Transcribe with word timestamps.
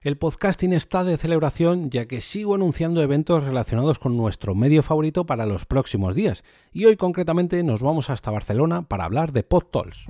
El 0.00 0.16
podcasting 0.16 0.74
está 0.74 1.02
de 1.02 1.16
celebración 1.16 1.90
ya 1.90 2.06
que 2.06 2.20
sigo 2.20 2.54
anunciando 2.54 3.02
eventos 3.02 3.42
relacionados 3.42 3.98
con 3.98 4.16
nuestro 4.16 4.54
medio 4.54 4.84
favorito 4.84 5.26
para 5.26 5.44
los 5.44 5.66
próximos 5.66 6.14
días 6.14 6.44
y 6.72 6.84
hoy 6.84 6.96
concretamente 6.96 7.60
nos 7.64 7.82
vamos 7.82 8.08
hasta 8.08 8.30
Barcelona 8.30 8.82
para 8.82 9.04
hablar 9.04 9.32
de 9.32 9.42
PodTalks. 9.42 10.06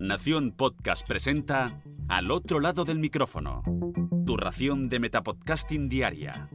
Nación 0.00 0.50
Podcast 0.50 1.06
presenta 1.06 1.80
Al 2.08 2.32
otro 2.32 2.58
lado 2.58 2.84
del 2.84 2.98
micrófono, 2.98 3.62
tu 4.26 4.36
ración 4.36 4.88
de 4.88 4.98
Metapodcasting 4.98 5.88
diaria. 5.88 6.48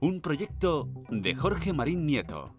Un 0.00 0.20
proyecto 0.20 0.90
de 1.08 1.34
Jorge 1.34 1.72
Marín 1.72 2.04
Nieto. 2.04 2.54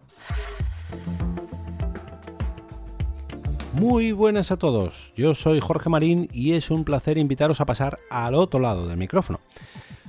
Muy 3.76 4.12
buenas 4.12 4.52
a 4.52 4.56
todos, 4.56 5.12
yo 5.16 5.34
soy 5.34 5.60
Jorge 5.60 5.90
Marín 5.90 6.30
y 6.32 6.54
es 6.54 6.70
un 6.70 6.82
placer 6.82 7.18
invitaros 7.18 7.60
a 7.60 7.66
pasar 7.66 7.98
al 8.08 8.34
otro 8.34 8.58
lado 8.58 8.88
del 8.88 8.96
micrófono. 8.96 9.40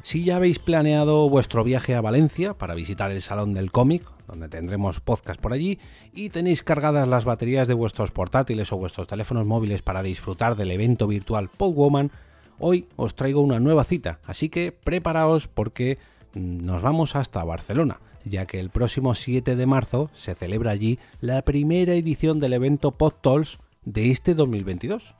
Si 0.03 0.23
ya 0.23 0.37
habéis 0.37 0.57
planeado 0.57 1.29
vuestro 1.29 1.65
viaje 1.65 1.93
a 1.93 1.99
Valencia 1.99 2.57
para 2.57 2.75
visitar 2.75 3.11
el 3.11 3.21
Salón 3.21 3.53
del 3.53 3.73
Cómic, 3.73 4.09
donde 4.25 4.47
tendremos 4.47 5.01
podcast 5.01 5.41
por 5.41 5.51
allí, 5.51 5.79
y 6.13 6.29
tenéis 6.29 6.63
cargadas 6.63 7.09
las 7.09 7.25
baterías 7.25 7.67
de 7.67 7.73
vuestros 7.73 8.11
portátiles 8.11 8.71
o 8.71 8.77
vuestros 8.77 9.05
teléfonos 9.05 9.45
móviles 9.45 9.81
para 9.81 10.01
disfrutar 10.01 10.55
del 10.55 10.71
evento 10.71 11.05
virtual 11.05 11.49
Podwoman, 11.49 12.11
hoy 12.59 12.87
os 12.95 13.15
traigo 13.15 13.41
una 13.41 13.59
nueva 13.59 13.83
cita, 13.83 14.21
así 14.23 14.47
que 14.47 14.71
preparaos 14.71 15.49
porque 15.49 15.97
nos 16.33 16.81
vamos 16.81 17.17
hasta 17.17 17.43
Barcelona, 17.43 17.99
ya 18.29 18.45
que 18.45 18.59
el 18.59 18.69
próximo 18.69 19.15
7 19.15 19.55
de 19.55 19.65
marzo 19.65 20.09
se 20.13 20.35
celebra 20.35 20.71
allí 20.71 20.99
la 21.21 21.41
primera 21.41 21.93
edición 21.93 22.39
del 22.39 22.53
evento 22.53 22.91
PodTalks 22.91 23.57
de 23.85 24.11
este 24.11 24.33
2022. 24.33 25.15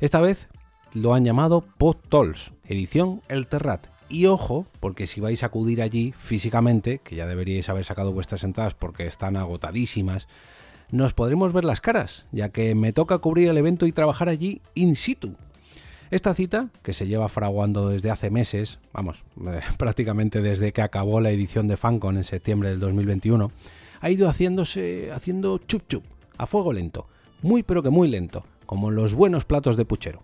Esta 0.00 0.20
vez 0.20 0.48
lo 0.94 1.14
han 1.14 1.24
llamado 1.24 1.62
PodTalks, 1.78 2.52
edición 2.66 3.22
El 3.28 3.46
Terrat. 3.46 3.86
Y 4.08 4.26
ojo, 4.26 4.66
porque 4.80 5.06
si 5.06 5.20
vais 5.20 5.42
a 5.42 5.46
acudir 5.46 5.82
allí 5.82 6.14
físicamente, 6.16 6.98
que 6.98 7.16
ya 7.16 7.26
deberíais 7.26 7.68
haber 7.68 7.84
sacado 7.84 8.12
vuestras 8.12 8.42
entradas 8.42 8.74
porque 8.74 9.06
están 9.06 9.36
agotadísimas, 9.36 10.28
nos 10.90 11.12
podremos 11.12 11.52
ver 11.52 11.64
las 11.64 11.82
caras, 11.82 12.24
ya 12.32 12.48
que 12.48 12.74
me 12.74 12.94
toca 12.94 13.18
cubrir 13.18 13.48
el 13.48 13.58
evento 13.58 13.86
y 13.86 13.92
trabajar 13.92 14.28
allí 14.30 14.62
in 14.74 14.96
situ. 14.96 15.36
Esta 16.10 16.32
cita, 16.34 16.70
que 16.82 16.94
se 16.94 17.06
lleva 17.06 17.28
fraguando 17.28 17.90
desde 17.90 18.10
hace 18.10 18.30
meses, 18.30 18.78
vamos, 18.92 19.24
prácticamente 19.78 20.40
desde 20.40 20.72
que 20.72 20.82
acabó 20.82 21.20
la 21.20 21.30
edición 21.30 21.68
de 21.68 21.76
FanCon 21.76 22.16
en 22.16 22.24
septiembre 22.24 22.70
del 22.70 22.80
2021, 22.80 23.50
ha 24.00 24.10
ido 24.10 24.28
haciéndose, 24.28 25.10
haciendo 25.12 25.58
chup 25.58 25.86
chup, 25.86 26.04
a 26.38 26.46
fuego 26.46 26.72
lento, 26.72 27.06
muy 27.42 27.62
pero 27.62 27.82
que 27.82 27.90
muy 27.90 28.08
lento, 28.08 28.44
como 28.64 28.90
los 28.90 29.14
buenos 29.14 29.44
platos 29.44 29.76
de 29.76 29.84
puchero. 29.84 30.22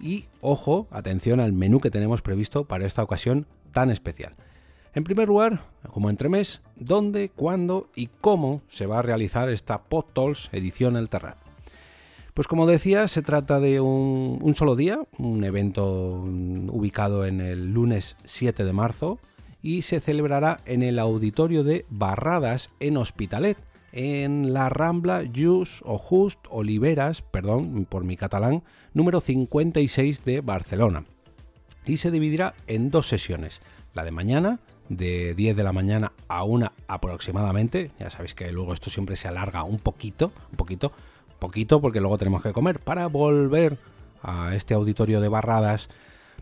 Y 0.00 0.26
ojo, 0.40 0.88
atención 0.90 1.40
al 1.40 1.52
menú 1.52 1.80
que 1.80 1.90
tenemos 1.90 2.22
previsto 2.22 2.64
para 2.64 2.86
esta 2.86 3.02
ocasión 3.02 3.46
tan 3.72 3.90
especial. 3.90 4.34
En 4.94 5.04
primer 5.04 5.28
lugar, 5.28 5.64
como 5.90 6.10
entremés, 6.10 6.60
dónde, 6.76 7.30
cuándo 7.30 7.88
y 7.94 8.08
cómo 8.20 8.62
se 8.68 8.86
va 8.86 8.98
a 8.98 9.02
realizar 9.02 9.48
esta 9.48 9.82
PodTalks 9.82 10.50
edición 10.52 10.96
El 10.96 11.08
Terrat. 11.08 11.41
Pues 12.34 12.48
como 12.48 12.66
decía, 12.66 13.08
se 13.08 13.20
trata 13.20 13.60
de 13.60 13.80
un, 13.80 14.54
solo 14.56 14.74
día, 14.74 15.00
un 15.18 15.44
evento 15.44 16.22
ubicado 16.22 17.26
en 17.26 17.42
el 17.42 17.74
lunes 17.74 18.16
7 18.24 18.64
de 18.64 18.72
marzo 18.72 19.18
y 19.60 19.82
se 19.82 20.00
celebrará 20.00 20.60
en 20.64 20.82
el 20.82 20.98
auditorio 20.98 21.62
de 21.62 21.84
Barradas 21.90 22.70
en 22.80 22.96
Hospitalet, 22.96 23.58
en 23.92 24.54
la 24.54 24.70
Rambla 24.70 25.24
Just 25.26 25.82
o 25.84 25.98
Just 25.98 26.38
Oliveras, 26.48 27.20
perdón 27.20 27.84
por 27.84 28.04
mi 28.04 28.16
catalán, 28.16 28.62
número 28.94 29.20
56 29.20 30.24
de 30.24 30.40
Barcelona. 30.40 31.04
Y 31.84 31.98
se 31.98 32.10
dividirá 32.10 32.54
en 32.66 32.90
dos 32.90 33.08
sesiones, 33.08 33.60
la 33.92 34.04
de 34.04 34.10
mañana 34.10 34.60
de 34.88 35.34
10 35.34 35.54
de 35.54 35.64
la 35.64 35.72
mañana 35.72 36.12
a 36.28 36.44
1 36.44 36.72
aproximadamente, 36.86 37.90
ya 37.98 38.08
sabéis 38.08 38.34
que 38.34 38.50
luego 38.52 38.72
esto 38.72 38.88
siempre 38.88 39.16
se 39.16 39.28
alarga 39.28 39.64
un 39.64 39.78
poquito, 39.78 40.32
un 40.50 40.56
poquito, 40.56 40.92
poquito 41.42 41.80
porque 41.80 42.00
luego 42.00 42.18
tenemos 42.18 42.40
que 42.40 42.52
comer, 42.52 42.78
para 42.78 43.08
volver 43.08 43.76
a 44.22 44.54
este 44.54 44.74
auditorio 44.74 45.20
de 45.20 45.26
barradas 45.26 45.88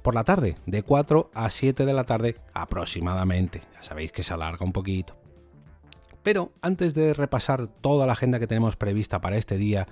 por 0.02 0.14
la 0.14 0.24
tarde, 0.24 0.56
de 0.66 0.82
4 0.82 1.30
a 1.32 1.48
7 1.48 1.86
de 1.86 1.92
la 1.94 2.04
tarde 2.04 2.36
aproximadamente. 2.52 3.62
Ya 3.74 3.82
sabéis 3.82 4.12
que 4.12 4.22
se 4.22 4.34
alarga 4.34 4.66
un 4.66 4.72
poquito. 4.72 5.16
Pero 6.22 6.52
antes 6.60 6.92
de 6.92 7.14
repasar 7.14 7.66
toda 7.66 8.06
la 8.06 8.12
agenda 8.12 8.38
que 8.38 8.46
tenemos 8.46 8.76
prevista 8.76 9.22
para 9.22 9.38
este 9.38 9.56
día 9.56 9.88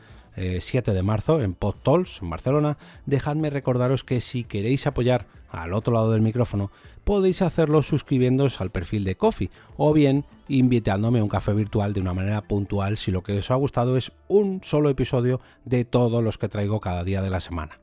7 0.60 0.90
eh, 0.90 0.94
de 0.94 1.02
marzo 1.02 1.40
en 1.40 1.54
PodTalks, 1.54 2.22
en 2.22 2.30
Barcelona, 2.30 2.78
dejadme 3.06 3.50
recordaros 3.50 4.04
que 4.04 4.20
si 4.20 4.44
queréis 4.44 4.86
apoyar 4.86 5.26
al 5.50 5.72
otro 5.72 5.94
lado 5.94 6.12
del 6.12 6.20
micrófono, 6.20 6.70
podéis 7.04 7.42
hacerlo 7.42 7.82
suscribiéndoos 7.82 8.60
al 8.60 8.70
perfil 8.70 9.04
de 9.04 9.16
Coffee 9.16 9.50
o 9.76 9.92
bien 9.92 10.24
invitándome 10.48 11.20
a 11.20 11.22
un 11.22 11.28
café 11.28 11.54
virtual 11.54 11.92
de 11.92 12.00
una 12.00 12.14
manera 12.14 12.42
puntual 12.42 12.98
si 12.98 13.10
lo 13.10 13.22
que 13.22 13.38
os 13.38 13.50
ha 13.50 13.54
gustado 13.54 13.96
es 13.96 14.12
un 14.28 14.60
solo 14.62 14.90
episodio 14.90 15.40
de 15.64 15.84
todos 15.84 16.22
los 16.22 16.38
que 16.38 16.48
traigo 16.48 16.80
cada 16.80 17.02
día 17.04 17.22
de 17.22 17.30
la 17.30 17.40
semana. 17.40 17.80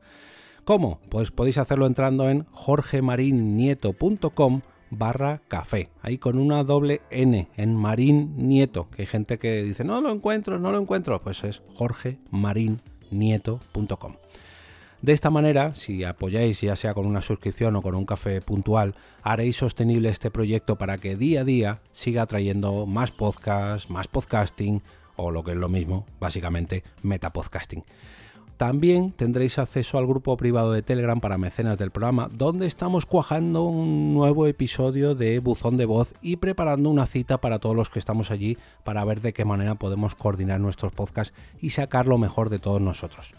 ¿Cómo? 0.64 1.00
Pues 1.10 1.32
podéis 1.32 1.58
hacerlo 1.58 1.88
entrando 1.88 2.30
en 2.30 2.46
jorgemarinieto.com 2.52 4.62
barra 4.98 5.42
café, 5.48 5.90
ahí 6.02 6.18
con 6.18 6.38
una 6.38 6.64
doble 6.64 7.02
N 7.10 7.48
en 7.56 7.76
Marín 7.76 8.36
Nieto, 8.38 8.90
que 8.90 9.04
hay 9.04 9.08
gente 9.08 9.38
que 9.38 9.64
dice 9.64 9.84
no 9.84 10.02
lo 10.02 10.12
encuentro, 10.12 10.60
no 10.60 10.72
lo 10.72 10.80
encuentro, 10.80 11.20
pues 11.20 11.44
es 11.44 11.62
jorgemarinieto.com. 11.76 14.14
De 15.02 15.14
esta 15.14 15.30
manera, 15.30 15.76
si 15.76 16.04
apoyáis 16.04 16.62
ya 16.62 16.76
sea 16.76 16.96
con 16.96 17.06
una 17.06 17.22
suscripción 17.22 17.76
o 17.76 17.84
con 17.84 17.94
un 17.94 18.06
café 18.06 18.42
puntual, 18.42 18.96
haréis 19.22 19.58
sostenible 19.58 20.10
este 20.10 20.32
proyecto 20.32 20.78
para 20.78 20.98
que 20.98 21.16
día 21.16 21.42
a 21.42 21.44
día 21.44 21.82
siga 21.92 22.26
trayendo 22.26 22.88
más 22.88 23.12
podcasts, 23.12 23.92
más 23.92 24.08
podcasting 24.08 24.82
o 25.16 25.30
lo 25.30 25.44
que 25.44 25.52
es 25.52 25.58
lo 25.58 25.70
mismo, 25.70 26.08
básicamente 26.20 26.84
metapodcasting. 27.04 27.84
También 28.58 29.12
tendréis 29.12 29.60
acceso 29.60 29.98
al 29.98 30.08
grupo 30.08 30.38
privado 30.38 30.72
de 30.72 30.82
Telegram 30.82 31.20
para 31.20 31.38
mecenas 31.38 31.78
del 31.78 31.92
programa, 31.92 32.30
donde 32.34 32.68
estamos 32.68 33.06
cuajando 33.06 33.64
un 33.64 34.14
nuevo 34.14 34.48
episodio 34.48 35.14
de 35.14 35.40
Buzón 35.40 35.76
de 35.76 35.84
Voz 35.84 36.14
y 36.22 36.38
preparando 36.38 36.90
una 36.90 37.06
cita 37.06 37.42
para 37.42 37.60
todos 37.60 37.76
los 37.76 37.90
que 37.90 38.00
estamos 38.00 38.32
allí 38.32 38.58
para 38.86 39.04
ver 39.04 39.20
de 39.20 39.34
qué 39.34 39.44
manera 39.44 39.76
podemos 39.76 40.16
coordinar 40.16 40.62
nuestros 40.62 40.94
podcasts 40.94 41.34
y 41.60 41.72
sacar 41.72 42.08
lo 42.08 42.18
mejor 42.18 42.50
de 42.50 42.60
todos 42.60 42.82
nosotros. 42.82 43.34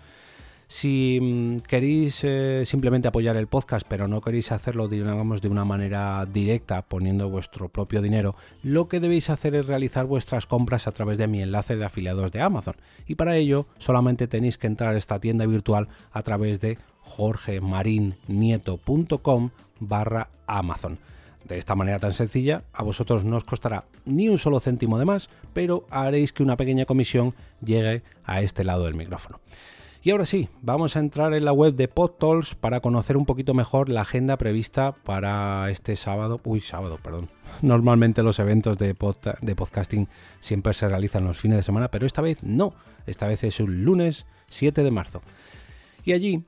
Si 0.68 1.20
mm, 1.20 1.58
queréis 1.60 2.24
eh, 2.24 2.64
simplemente 2.66 3.06
apoyar 3.08 3.36
el 3.36 3.46
podcast, 3.46 3.86
pero 3.88 4.08
no 4.08 4.20
queréis 4.20 4.50
hacerlo 4.50 4.88
digamos, 4.88 5.40
de 5.40 5.48
una 5.48 5.64
manera 5.64 6.26
directa 6.26 6.82
poniendo 6.82 7.30
vuestro 7.30 7.68
propio 7.68 8.02
dinero, 8.02 8.34
lo 8.62 8.88
que 8.88 8.98
debéis 8.98 9.30
hacer 9.30 9.54
es 9.54 9.66
realizar 9.66 10.06
vuestras 10.06 10.46
compras 10.46 10.88
a 10.88 10.92
través 10.92 11.18
de 11.18 11.28
mi 11.28 11.40
enlace 11.40 11.76
de 11.76 11.84
afiliados 11.84 12.32
de 12.32 12.40
Amazon. 12.40 12.74
Y 13.06 13.14
para 13.14 13.36
ello 13.36 13.68
solamente 13.78 14.26
tenéis 14.26 14.58
que 14.58 14.66
entrar 14.66 14.96
a 14.96 14.98
esta 14.98 15.20
tienda 15.20 15.46
virtual 15.46 15.86
a 16.10 16.24
través 16.24 16.58
de 16.60 16.78
jorgemarinieto.com 17.00 19.50
barra 19.78 20.30
Amazon. 20.48 20.98
De 21.44 21.58
esta 21.58 21.76
manera 21.76 22.00
tan 22.00 22.12
sencilla, 22.12 22.64
a 22.72 22.82
vosotros 22.82 23.24
no 23.24 23.36
os 23.36 23.44
costará 23.44 23.84
ni 24.04 24.28
un 24.28 24.38
solo 24.38 24.58
céntimo 24.58 24.98
de 24.98 25.04
más, 25.04 25.30
pero 25.52 25.86
haréis 25.90 26.32
que 26.32 26.42
una 26.42 26.56
pequeña 26.56 26.86
comisión 26.86 27.36
llegue 27.64 28.02
a 28.24 28.42
este 28.42 28.64
lado 28.64 28.84
del 28.84 28.96
micrófono. 28.96 29.38
Y 30.06 30.12
ahora 30.12 30.24
sí, 30.24 30.48
vamos 30.62 30.94
a 30.94 31.00
entrar 31.00 31.34
en 31.34 31.44
la 31.44 31.52
web 31.52 31.74
de 31.74 31.88
PodTalks 31.88 32.54
para 32.54 32.78
conocer 32.78 33.16
un 33.16 33.26
poquito 33.26 33.54
mejor 33.54 33.88
la 33.88 34.02
agenda 34.02 34.36
prevista 34.36 34.92
para 34.92 35.68
este 35.68 35.96
sábado. 35.96 36.40
Uy, 36.44 36.60
sábado, 36.60 36.96
perdón. 37.02 37.28
Normalmente 37.60 38.22
los 38.22 38.38
eventos 38.38 38.78
de, 38.78 38.94
podcasting 38.94 40.06
siempre 40.40 40.74
se 40.74 40.88
realizan 40.88 41.24
los 41.24 41.38
fines 41.38 41.56
de 41.56 41.64
semana, 41.64 41.90
pero 41.90 42.06
esta 42.06 42.22
vez 42.22 42.40
no. 42.44 42.72
Esta 43.08 43.26
vez 43.26 43.42
es 43.42 43.58
un 43.58 43.84
lunes 43.84 44.26
7 44.48 44.84
de 44.84 44.90
marzo. 44.92 45.22
Y 46.04 46.12
allí 46.12 46.44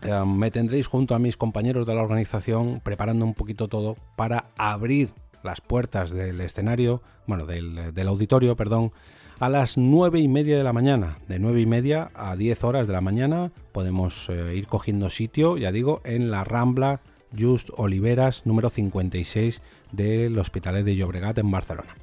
eh, 0.00 0.24
me 0.26 0.50
tendréis 0.50 0.86
junto 0.86 1.14
a 1.14 1.18
mis 1.18 1.36
compañeros 1.36 1.86
de 1.86 1.94
la 1.94 2.00
organización 2.00 2.80
preparando 2.82 3.26
un 3.26 3.34
poquito 3.34 3.68
todo 3.68 3.98
para 4.16 4.46
abrir 4.56 5.10
las 5.42 5.60
puertas 5.60 6.12
del 6.12 6.40
escenario, 6.40 7.02
bueno, 7.26 7.44
del 7.44 8.08
auditorio, 8.08 8.56
perdón, 8.56 8.90
a 9.38 9.48
las 9.48 9.76
9 9.76 10.20
y 10.20 10.28
media 10.28 10.56
de 10.56 10.64
la 10.64 10.72
mañana. 10.72 11.18
De 11.28 11.38
9 11.38 11.60
y 11.60 11.66
media 11.66 12.10
a 12.14 12.36
10 12.36 12.64
horas 12.64 12.86
de 12.86 12.92
la 12.92 13.00
mañana 13.00 13.52
podemos 13.72 14.28
eh, 14.28 14.54
ir 14.54 14.66
cogiendo 14.66 15.10
sitio, 15.10 15.56
ya 15.56 15.72
digo, 15.72 16.00
en 16.04 16.30
la 16.30 16.44
Rambla 16.44 17.00
Just 17.36 17.70
Oliveras 17.76 18.46
número 18.46 18.70
56 18.70 19.60
del 19.92 20.38
Hospitalet 20.38 20.84
de 20.84 20.96
Llobregat 20.96 21.38
en 21.38 21.50
Barcelona. 21.50 21.96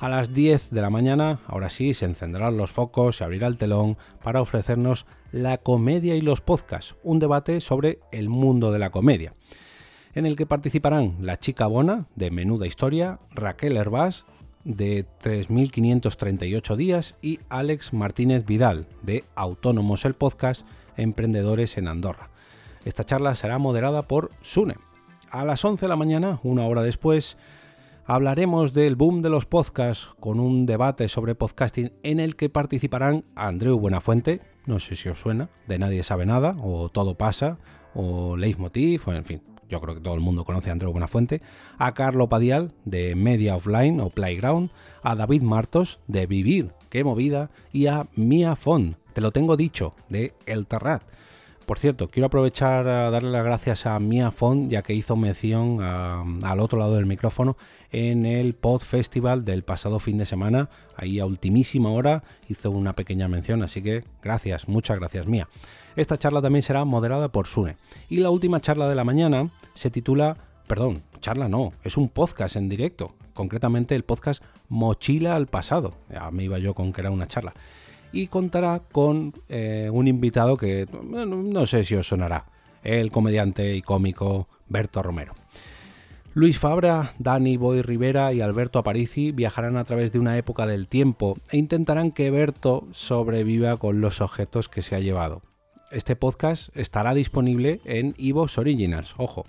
A 0.00 0.08
las 0.08 0.32
10 0.32 0.70
de 0.70 0.80
la 0.80 0.90
mañana, 0.90 1.40
ahora 1.48 1.70
sí, 1.70 1.92
se 1.92 2.04
encenderán 2.04 2.56
los 2.56 2.70
focos, 2.70 3.16
se 3.16 3.24
abrirá 3.24 3.48
el 3.48 3.58
telón 3.58 3.96
para 4.22 4.40
ofrecernos 4.40 5.06
la 5.32 5.58
comedia 5.58 6.14
y 6.14 6.20
los 6.20 6.40
podcasts, 6.40 6.94
un 7.02 7.18
debate 7.18 7.60
sobre 7.60 7.98
el 8.12 8.28
mundo 8.28 8.70
de 8.70 8.78
la 8.78 8.90
comedia, 8.90 9.34
en 10.14 10.24
el 10.24 10.36
que 10.36 10.46
participarán 10.46 11.16
la 11.20 11.40
chica 11.40 11.66
Bona 11.66 12.06
de 12.14 12.30
Menuda 12.30 12.68
Historia, 12.68 13.18
Raquel 13.32 13.76
Herbás, 13.76 14.24
de 14.68 15.06
3.538 15.22 16.76
días 16.76 17.16
y 17.22 17.40
Alex 17.48 17.94
Martínez 17.94 18.44
Vidal 18.44 18.86
de 19.02 19.24
Autónomos 19.34 20.04
el 20.04 20.14
Podcast 20.14 20.66
Emprendedores 20.96 21.78
en 21.78 21.88
Andorra. 21.88 22.28
Esta 22.84 23.04
charla 23.04 23.34
será 23.34 23.58
moderada 23.58 24.02
por 24.02 24.30
Sune. 24.42 24.76
A 25.30 25.44
las 25.44 25.64
11 25.64 25.86
de 25.86 25.88
la 25.88 25.96
mañana, 25.96 26.38
una 26.42 26.66
hora 26.66 26.82
después, 26.82 27.38
hablaremos 28.04 28.74
del 28.74 28.94
boom 28.94 29.22
de 29.22 29.30
los 29.30 29.46
podcasts 29.46 30.10
con 30.20 30.38
un 30.38 30.66
debate 30.66 31.08
sobre 31.08 31.34
podcasting 31.34 31.92
en 32.02 32.20
el 32.20 32.36
que 32.36 32.50
participarán 32.50 33.24
Andreu 33.36 33.78
Buenafuente, 33.78 34.42
no 34.66 34.78
sé 34.80 34.96
si 34.96 35.08
os 35.08 35.18
suena, 35.18 35.48
de 35.66 35.78
Nadie 35.78 36.02
sabe 36.02 36.26
nada, 36.26 36.56
o 36.62 36.90
Todo 36.90 37.16
pasa, 37.16 37.58
o 37.94 38.36
Leitmotiv, 38.36 39.08
o 39.08 39.12
en 39.14 39.24
fin, 39.24 39.42
yo 39.68 39.80
creo 39.80 39.94
que 39.94 40.00
todo 40.00 40.14
el 40.14 40.20
mundo 40.20 40.44
conoce 40.44 40.70
a 40.70 40.72
Andreu 40.72 40.92
Buenafuente, 40.92 41.42
a 41.78 41.94
Carlo 41.94 42.28
Padial 42.28 42.72
de 42.84 43.14
Media 43.14 43.56
Offline 43.56 44.00
o 44.00 44.10
Playground, 44.10 44.70
a 45.02 45.14
David 45.14 45.42
Martos 45.42 46.00
de 46.06 46.26
Vivir, 46.26 46.72
qué 46.90 47.04
movida, 47.04 47.50
y 47.72 47.86
a 47.86 48.06
Mia 48.14 48.56
Fon, 48.56 48.96
te 49.12 49.20
lo 49.20 49.30
tengo 49.30 49.56
dicho, 49.56 49.94
de 50.08 50.34
El 50.46 50.66
Terrat. 50.66 51.02
Por 51.68 51.78
cierto, 51.78 52.08
quiero 52.08 52.28
aprovechar 52.28 52.88
a 52.88 53.10
darle 53.10 53.30
las 53.30 53.44
gracias 53.44 53.84
a 53.84 54.00
Mia 54.00 54.30
Font, 54.30 54.70
ya 54.70 54.80
que 54.80 54.94
hizo 54.94 55.16
mención 55.16 55.82
al 55.82 56.60
otro 56.60 56.78
lado 56.78 56.94
del 56.94 57.04
micrófono 57.04 57.58
en 57.92 58.24
el 58.24 58.54
Pod 58.54 58.80
Festival 58.80 59.44
del 59.44 59.64
pasado 59.64 59.98
fin 59.98 60.16
de 60.16 60.24
semana. 60.24 60.70
Ahí 60.96 61.20
a 61.20 61.26
ultimísima 61.26 61.90
hora 61.90 62.24
hizo 62.48 62.70
una 62.70 62.94
pequeña 62.94 63.28
mención, 63.28 63.62
así 63.62 63.82
que 63.82 64.02
gracias, 64.22 64.66
muchas 64.66 64.98
gracias 64.98 65.26
Mia. 65.26 65.46
Esta 65.94 66.16
charla 66.16 66.40
también 66.40 66.62
será 66.62 66.86
moderada 66.86 67.28
por 67.28 67.46
Sune. 67.46 67.76
Y 68.08 68.20
la 68.20 68.30
última 68.30 68.62
charla 68.62 68.88
de 68.88 68.94
la 68.94 69.04
mañana 69.04 69.50
se 69.74 69.90
titula, 69.90 70.38
perdón, 70.66 71.02
charla 71.20 71.50
no, 71.50 71.74
es 71.84 71.98
un 71.98 72.08
podcast 72.08 72.56
en 72.56 72.70
directo, 72.70 73.14
concretamente 73.34 73.94
el 73.94 74.04
podcast 74.04 74.42
Mochila 74.70 75.36
al 75.36 75.48
pasado. 75.48 75.92
Ya 76.10 76.30
me 76.30 76.44
iba 76.44 76.58
yo 76.58 76.72
con 76.72 76.94
que 76.94 77.02
era 77.02 77.10
una 77.10 77.28
charla 77.28 77.52
y 78.12 78.28
contará 78.28 78.80
con 78.92 79.32
eh, 79.48 79.90
un 79.92 80.08
invitado 80.08 80.56
que 80.56 80.86
no 81.02 81.66
sé 81.66 81.84
si 81.84 81.94
os 81.94 82.08
sonará, 82.08 82.46
el 82.82 83.10
comediante 83.10 83.74
y 83.74 83.82
cómico 83.82 84.48
Berto 84.68 85.02
Romero. 85.02 85.34
Luis 86.34 86.58
Fabra, 86.58 87.14
Dani 87.18 87.56
Boy 87.56 87.82
Rivera 87.82 88.32
y 88.32 88.40
Alberto 88.40 88.78
Aparici 88.78 89.32
viajarán 89.32 89.76
a 89.76 89.84
través 89.84 90.12
de 90.12 90.20
una 90.20 90.36
época 90.36 90.66
del 90.66 90.86
tiempo 90.86 91.36
e 91.50 91.56
intentarán 91.56 92.12
que 92.12 92.30
Berto 92.30 92.86
sobreviva 92.92 93.76
con 93.76 94.00
los 94.00 94.20
objetos 94.20 94.68
que 94.68 94.82
se 94.82 94.94
ha 94.94 95.00
llevado. 95.00 95.42
Este 95.90 96.16
podcast 96.16 96.68
estará 96.76 97.14
disponible 97.14 97.80
en 97.84 98.14
Evox 98.18 98.58
Originals, 98.58 99.14
ojo, 99.16 99.46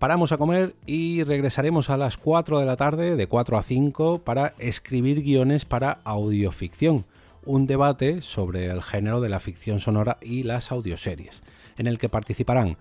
Paramos 0.00 0.32
a 0.32 0.38
comer 0.38 0.74
y 0.86 1.24
regresaremos 1.24 1.90
a 1.90 1.98
las 1.98 2.16
4 2.16 2.58
de 2.58 2.64
la 2.64 2.78
tarde, 2.78 3.16
de 3.16 3.26
4 3.26 3.58
a 3.58 3.62
5, 3.62 4.22
para 4.24 4.54
escribir 4.58 5.22
guiones 5.22 5.66
para 5.66 6.00
audioficción, 6.04 7.04
un 7.44 7.66
debate 7.66 8.22
sobre 8.22 8.64
el 8.70 8.82
género 8.82 9.20
de 9.20 9.28
la 9.28 9.40
ficción 9.40 9.78
sonora 9.78 10.16
y 10.22 10.44
las 10.44 10.72
audioseries, 10.72 11.42
en 11.76 11.86
el 11.86 11.98
que 11.98 12.08
participarán 12.08 12.78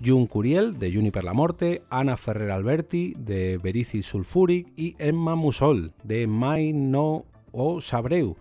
Jun 0.00 0.28
Curiel 0.28 0.78
de 0.78 0.94
Juniper 0.94 1.24
la 1.24 1.32
Morte, 1.32 1.82
Ana 1.90 2.16
Ferrer 2.16 2.52
Alberti 2.52 3.14
de 3.18 3.58
Berici 3.58 4.04
Sulfuric 4.04 4.68
y 4.76 4.94
Emma 5.00 5.34
Musol 5.34 5.90
de 6.04 6.28
Mai 6.28 6.72
No 6.72 7.24
o 7.50 7.80
Sabreu. 7.80 8.36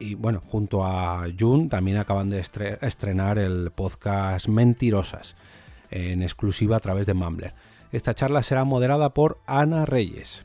Y 0.00 0.16
bueno, 0.16 0.42
junto 0.44 0.84
a 0.84 1.24
Jun 1.38 1.68
también 1.68 1.98
acaban 1.98 2.30
de 2.30 2.40
estrenar 2.40 3.38
el 3.38 3.70
podcast 3.70 4.48
Mentirosas 4.48 5.36
en 5.90 6.22
exclusiva 6.22 6.76
a 6.76 6.80
través 6.80 7.06
de 7.06 7.14
Mumbler. 7.14 7.54
Esta 7.92 8.14
charla 8.14 8.42
será 8.42 8.64
moderada 8.64 9.14
por 9.14 9.38
Ana 9.46 9.84
Reyes. 9.86 10.44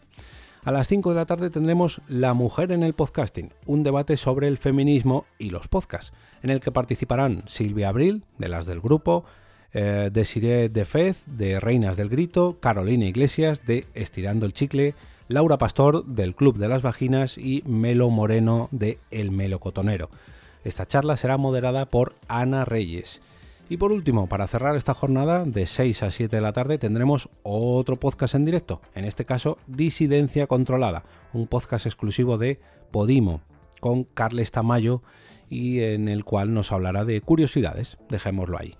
A 0.63 0.71
las 0.71 0.88
5 0.88 1.12
de 1.12 1.15
la 1.15 1.25
tarde 1.25 1.51
tendremos 1.51 2.01
La 2.07 2.33
mujer 2.33 2.71
en 2.71 2.81
el 2.81 2.94
podcasting, 2.94 3.53
un 3.68 3.83
debate 3.83 4.18
sobre 4.18 4.47
el 4.47 4.57
feminismo 4.57 5.25
y 5.38 5.51
los 5.51 5.68
podcasts, 5.68 6.12
en 6.42 6.50
el 6.50 6.59
que 6.59 6.71
participarán 6.71 7.44
Silvia 7.45 7.89
Abril, 7.89 8.24
de 8.39 8.50
las 8.50 8.65
del 8.65 8.81
grupo, 8.81 9.25
eh, 9.74 10.09
Desiree 10.12 10.69
de 10.69 10.86
Fez, 10.86 11.24
de 11.27 11.59
Reinas 11.59 11.98
del 11.98 12.09
Grito, 12.09 12.57
Carolina 12.59 13.06
Iglesias, 13.06 13.63
de 13.68 13.86
Estirando 13.94 14.48
el 14.48 14.53
Chicle, 14.53 14.95
Laura 15.27 15.59
Pastor, 15.59 16.03
del 16.06 16.33
Club 16.33 16.57
de 16.57 16.68
las 16.68 16.81
Vaginas, 16.81 17.38
y 17.38 17.62
Melo 17.68 18.09
Moreno, 18.09 18.68
de 18.71 18.98
El 19.12 19.30
Melocotonero. 19.30 20.09
Esta 20.63 20.88
charla 20.88 21.15
será 21.15 21.38
moderada 21.38 21.86
por 21.86 22.15
Ana 22.27 22.65
Reyes. 22.65 23.21
Y 23.67 23.77
por 23.77 23.91
último, 23.91 24.27
para 24.27 24.47
cerrar 24.47 24.75
esta 24.75 24.94
jornada 24.94 25.44
de 25.44 25.65
6 25.65 26.03
a 26.03 26.12
7 26.12 26.35
de 26.35 26.41
la 26.41 26.53
tarde 26.53 26.77
tendremos 26.77 27.29
otro 27.41 28.00
podcast 28.00 28.35
en 28.35 28.45
directo, 28.45 28.79
en 28.94 29.06
este 29.06 29.25
caso 29.25 29.57
Disidencia 29.65 30.45
Controlada, 30.45 31.03
un 31.33 31.47
podcast 31.47 31.88
exclusivo 31.88 32.38
de 32.38 32.59
Podimo 32.91 33.41
con 33.79 34.03
Carles 34.03 34.51
Tamayo 34.51 35.01
y 35.50 35.79
en 35.81 36.09
el 36.09 36.23
cual 36.23 36.53
nos 36.53 36.71
hablará 36.71 37.06
de 37.06 37.21
curiosidades, 37.21 37.97
dejémoslo 38.09 38.59
ahí. 38.59 38.75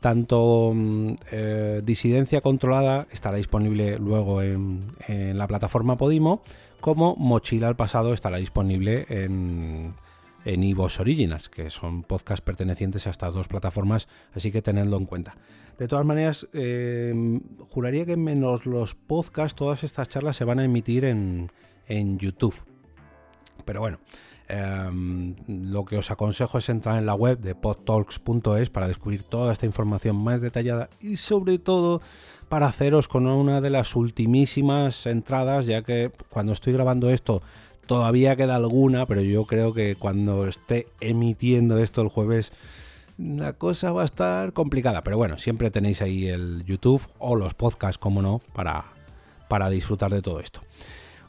Tanto 0.00 0.72
mm, 0.74 1.12
eh, 1.30 1.82
Disidencia 1.84 2.40
Controlada 2.40 3.06
estará 3.12 3.36
disponible 3.36 3.98
luego 3.98 4.42
en, 4.42 4.96
en 5.06 5.38
la 5.38 5.46
plataforma 5.46 5.96
Podimo, 5.96 6.42
como 6.80 7.14
Mochila 7.16 7.68
al 7.68 7.76
Pasado 7.76 8.12
estará 8.12 8.38
disponible 8.38 9.06
en 9.08 9.94
en 10.44 10.62
Ivos 10.62 11.00
Originals, 11.00 11.48
que 11.48 11.70
son 11.70 12.02
podcasts 12.02 12.42
pertenecientes 12.42 13.06
a 13.06 13.10
estas 13.10 13.32
dos 13.32 13.48
plataformas, 13.48 14.08
así 14.34 14.52
que 14.52 14.62
tenedlo 14.62 14.96
en 14.96 15.06
cuenta. 15.06 15.36
De 15.78 15.88
todas 15.88 16.04
maneras, 16.04 16.46
em, 16.52 17.40
juraría 17.70 18.06
que 18.06 18.16
menos 18.16 18.66
los 18.66 18.94
podcasts, 18.94 19.56
todas 19.56 19.82
estas 19.82 20.08
charlas 20.08 20.36
se 20.36 20.44
van 20.44 20.60
a 20.60 20.64
emitir 20.64 21.04
en, 21.04 21.50
en 21.88 22.18
YouTube. 22.18 22.54
Pero 23.64 23.80
bueno, 23.80 23.98
em, 24.48 25.34
lo 25.48 25.84
que 25.84 25.96
os 25.96 26.10
aconsejo 26.10 26.58
es 26.58 26.68
entrar 26.68 26.98
en 26.98 27.06
la 27.06 27.14
web 27.14 27.40
de 27.40 27.54
podtalks.es 27.54 28.70
para 28.70 28.88
descubrir 28.88 29.22
toda 29.24 29.52
esta 29.52 29.66
información 29.66 30.16
más 30.16 30.40
detallada 30.40 30.90
y 31.00 31.16
sobre 31.16 31.58
todo 31.58 32.02
para 32.48 32.66
haceros 32.66 33.08
con 33.08 33.26
una 33.26 33.60
de 33.60 33.70
las 33.70 33.96
ultimísimas 33.96 35.06
entradas, 35.06 35.66
ya 35.66 35.82
que 35.82 36.12
cuando 36.28 36.52
estoy 36.52 36.74
grabando 36.74 37.10
esto 37.10 37.42
Todavía 37.86 38.36
queda 38.36 38.56
alguna, 38.56 39.06
pero 39.06 39.20
yo 39.20 39.44
creo 39.44 39.74
que 39.74 39.96
cuando 39.96 40.46
esté 40.46 40.88
emitiendo 41.00 41.78
esto 41.78 42.02
el 42.02 42.08
jueves, 42.08 42.52
la 43.18 43.52
cosa 43.52 43.92
va 43.92 44.02
a 44.02 44.06
estar 44.06 44.52
complicada. 44.52 45.02
Pero 45.02 45.16
bueno, 45.16 45.38
siempre 45.38 45.70
tenéis 45.70 46.02
ahí 46.02 46.28
el 46.28 46.64
YouTube 46.64 47.06
o 47.18 47.36
los 47.36 47.54
podcasts, 47.54 47.98
como 47.98 48.22
no, 48.22 48.40
para, 48.52 48.84
para 49.48 49.70
disfrutar 49.70 50.12
de 50.12 50.22
todo 50.22 50.40
esto. 50.40 50.60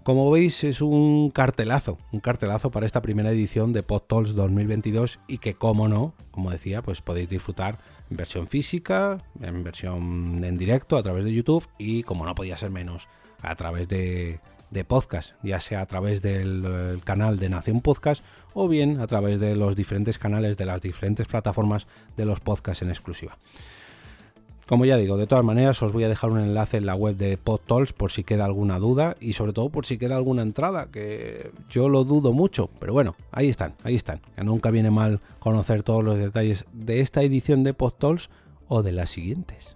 Como 0.03 0.29
veis, 0.29 0.63
es 0.63 0.81
un 0.81 1.31
cartelazo, 1.31 1.97
un 2.11 2.19
cartelazo 2.19 2.69
para 2.69 2.85
esta 2.85 3.01
primera 3.01 3.31
edición 3.31 3.73
de 3.73 3.81
PodTalks 3.81 4.35
2022 4.35 5.19
y 5.27 5.39
que, 5.39 5.55
como 5.55 5.87
no, 5.87 6.13
como 6.29 6.51
decía, 6.51 6.83
pues 6.83 7.01
podéis 7.01 7.27
disfrutar 7.27 7.79
en 8.11 8.17
versión 8.17 8.47
física, 8.47 9.23
en 9.41 9.63
versión 9.63 10.43
en 10.43 10.57
directo 10.59 10.97
a 10.97 11.01
través 11.01 11.25
de 11.25 11.33
YouTube 11.33 11.67
y, 11.79 12.03
como 12.03 12.23
no 12.25 12.35
podía 12.35 12.55
ser 12.55 12.69
menos, 12.69 13.07
a 13.41 13.55
través 13.55 13.87
de, 13.87 14.39
de 14.71 14.83
podcast, 14.83 15.33
ya 15.43 15.59
sea 15.59 15.81
a 15.81 15.85
través 15.85 16.21
del 16.21 17.01
canal 17.03 17.37
de 17.37 17.49
Nación 17.49 17.81
Podcast 17.81 18.23
o 18.53 18.67
bien 18.67 18.99
a 18.99 19.07
través 19.07 19.39
de 19.39 19.55
los 19.55 19.75
diferentes 19.75 20.17
canales 20.17 20.57
de 20.57 20.65
las 20.65 20.81
diferentes 20.81 21.27
plataformas 21.27 21.87
de 22.17 22.25
los 22.25 22.39
podcasts 22.39 22.81
en 22.81 22.89
exclusiva. 22.89 23.37
Como 24.67 24.85
ya 24.85 24.97
digo, 24.97 25.15
de 25.15 25.27
todas 25.27 25.45
maneras 25.45 25.83
os 25.83 25.93
voy 25.93 26.05
a 26.05 26.09
dejar 26.09 26.31
un 26.31 26.39
enlace 26.39 26.77
en 26.77 26.87
la 26.87 26.95
web 26.95 27.15
de 27.15 27.37
PodTalks 27.37 27.93
por 27.93 28.11
si 28.11 28.23
queda 28.23 28.45
alguna 28.45 28.79
duda 28.79 29.15
y 29.19 29.33
sobre 29.33 29.53
todo 29.53 29.69
por 29.69 29.85
si 29.85 29.99
queda 29.99 30.15
alguna 30.15 30.41
entrada, 30.41 30.87
que 30.91 31.51
yo 31.69 31.87
lo 31.87 32.03
dudo 32.03 32.33
mucho, 32.33 32.71
pero 32.79 32.91
bueno, 32.91 33.15
ahí 33.31 33.47
están, 33.47 33.75
ahí 33.83 33.95
están. 33.95 34.21
Nunca 34.37 34.71
viene 34.71 34.89
mal 34.89 35.21
conocer 35.37 35.83
todos 35.83 36.03
los 36.03 36.17
detalles 36.17 36.65
de 36.73 37.01
esta 37.01 37.21
edición 37.21 37.63
de 37.63 37.75
PodTalks 37.75 38.31
o 38.67 38.81
de 38.81 38.91
las 38.91 39.11
siguientes. 39.11 39.75